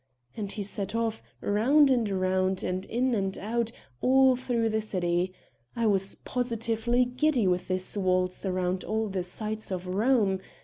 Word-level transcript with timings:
And 0.35 0.51
he 0.51 0.63
set 0.63 0.95
off, 0.95 1.21
round 1.41 1.91
and 1.91 2.09
round 2.09 2.63
and 2.63 2.87
in 2.87 3.13
and 3.13 3.37
out, 3.37 3.71
all 4.01 4.35
through 4.35 4.69
the 4.69 4.81
city. 4.81 5.31
I 5.75 5.85
was 5.85 6.15
positively 6.15 7.05
giddy 7.05 7.45
with 7.45 7.67
this 7.67 7.95
waltz 7.95 8.43
round 8.43 8.83
all 8.83 9.09
the 9.09 9.21
sights 9.21 9.69
of 9.69 9.85
Rome. 9.85 10.39